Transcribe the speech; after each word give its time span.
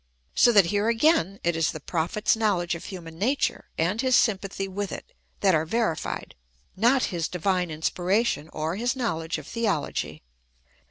So 0.33 0.51
that 0.53 0.65
here 0.73 0.87
again 0.87 1.39
it 1.43 1.55
is 1.55 1.71
the 1.71 1.79
Prophet's 1.79 2.35
knowledge 2.35 2.73
of 2.73 2.85
human 2.85 3.19
nature, 3.19 3.65
and 3.77 4.01
his 4.01 4.15
sympathy 4.15 4.67
with 4.67 4.91
it, 4.91 5.13
that 5.41 5.53
are 5.53 5.63
verified; 5.63 6.33
not 6.75 7.03
his 7.13 7.27
divine 7.27 7.69
inspiration, 7.69 8.49
or 8.51 8.77
his 8.77 8.95
knowledge 8.95 9.37
of 9.37 9.45
theology. 9.45 10.23